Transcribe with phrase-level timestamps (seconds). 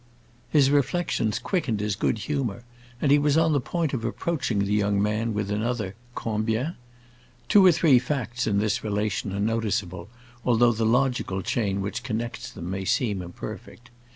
[0.49, 2.63] His reflections quickened his good humor,
[2.99, 6.75] and he was on the point of approaching the young man with another "Combien?"
[7.47, 10.09] Two or three facts in this relation are noticeable,
[10.43, 13.91] although the logical chain which connects them may seem imperfect.